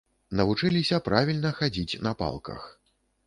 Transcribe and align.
Навучыліся 0.37 0.99
правільна 1.09 1.51
хадзіць 1.59 1.99
на 2.07 2.13
палках. 2.21 2.61